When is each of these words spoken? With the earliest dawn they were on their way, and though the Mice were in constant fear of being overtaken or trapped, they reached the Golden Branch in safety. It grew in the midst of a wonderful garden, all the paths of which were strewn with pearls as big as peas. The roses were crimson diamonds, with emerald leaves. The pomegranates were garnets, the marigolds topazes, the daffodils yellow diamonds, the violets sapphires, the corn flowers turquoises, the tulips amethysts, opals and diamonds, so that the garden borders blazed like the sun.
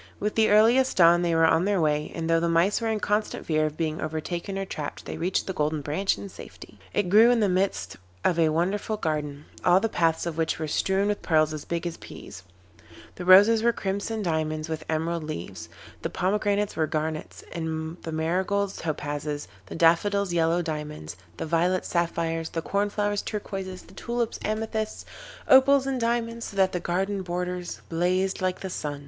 With 0.19 0.33
the 0.33 0.49
earliest 0.49 0.97
dawn 0.97 1.21
they 1.21 1.35
were 1.35 1.45
on 1.45 1.65
their 1.65 1.79
way, 1.79 2.11
and 2.15 2.27
though 2.27 2.39
the 2.39 2.49
Mice 2.49 2.81
were 2.81 2.87
in 2.89 2.99
constant 2.99 3.45
fear 3.45 3.67
of 3.67 3.77
being 3.77 4.01
overtaken 4.01 4.57
or 4.57 4.65
trapped, 4.65 5.05
they 5.05 5.15
reached 5.15 5.45
the 5.45 5.53
Golden 5.53 5.81
Branch 5.81 6.17
in 6.17 6.27
safety. 6.27 6.79
It 6.91 7.07
grew 7.07 7.29
in 7.29 7.39
the 7.39 7.47
midst 7.47 7.97
of 8.25 8.39
a 8.39 8.49
wonderful 8.49 8.97
garden, 8.97 9.45
all 9.63 9.79
the 9.79 9.87
paths 9.89 10.25
of 10.25 10.39
which 10.39 10.57
were 10.57 10.67
strewn 10.67 11.07
with 11.07 11.21
pearls 11.21 11.53
as 11.53 11.65
big 11.65 11.85
as 11.85 11.97
peas. 11.97 12.41
The 13.13 13.25
roses 13.25 13.61
were 13.61 13.71
crimson 13.73 14.23
diamonds, 14.23 14.67
with 14.69 14.83
emerald 14.89 15.23
leaves. 15.23 15.69
The 16.01 16.09
pomegranates 16.09 16.75
were 16.75 16.87
garnets, 16.87 17.43
the 17.53 18.11
marigolds 18.11 18.81
topazes, 18.81 19.47
the 19.67 19.75
daffodils 19.75 20.33
yellow 20.33 20.63
diamonds, 20.63 21.15
the 21.37 21.45
violets 21.45 21.89
sapphires, 21.89 22.49
the 22.49 22.63
corn 22.63 22.89
flowers 22.89 23.21
turquoises, 23.21 23.83
the 23.83 23.93
tulips 23.93 24.39
amethysts, 24.43 25.05
opals 25.47 25.85
and 25.85 26.01
diamonds, 26.01 26.45
so 26.47 26.57
that 26.57 26.71
the 26.71 26.79
garden 26.79 27.21
borders 27.21 27.81
blazed 27.87 28.41
like 28.41 28.61
the 28.61 28.69
sun. 28.71 28.99